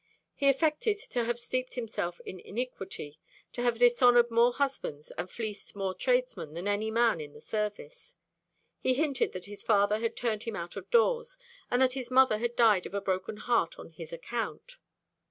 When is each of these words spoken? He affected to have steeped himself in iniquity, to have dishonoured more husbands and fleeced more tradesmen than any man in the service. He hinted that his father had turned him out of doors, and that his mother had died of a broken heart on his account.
He 0.33 0.49
affected 0.49 0.97
to 1.11 1.25
have 1.25 1.39
steeped 1.39 1.75
himself 1.75 2.19
in 2.25 2.39
iniquity, 2.39 3.19
to 3.53 3.61
have 3.61 3.77
dishonoured 3.77 4.31
more 4.31 4.51
husbands 4.51 5.11
and 5.11 5.29
fleeced 5.29 5.75
more 5.75 5.93
tradesmen 5.93 6.55
than 6.55 6.67
any 6.67 6.89
man 6.89 7.21
in 7.21 7.33
the 7.33 7.39
service. 7.39 8.15
He 8.79 8.95
hinted 8.95 9.31
that 9.33 9.45
his 9.45 9.61
father 9.61 9.99
had 9.99 10.15
turned 10.15 10.41
him 10.45 10.55
out 10.55 10.75
of 10.75 10.89
doors, 10.89 11.37
and 11.69 11.79
that 11.83 11.93
his 11.93 12.09
mother 12.09 12.39
had 12.39 12.55
died 12.55 12.87
of 12.87 12.95
a 12.95 12.99
broken 12.99 13.37
heart 13.37 13.77
on 13.77 13.91
his 13.91 14.11
account. 14.11 14.77